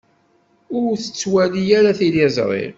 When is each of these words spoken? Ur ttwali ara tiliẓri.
Ur 0.79 0.89
ttwali 0.97 1.63
ara 1.79 1.97
tiliẓri. 1.99 2.65